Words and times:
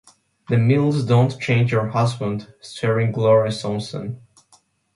De 0.47 0.57
Mille's 0.57 1.05
"Don't 1.05 1.39
Change 1.39 1.71
Your 1.71 1.89
Husband" 1.89 2.51
starring 2.59 3.11
Gloria 3.11 3.51
Swanson. 3.51 4.19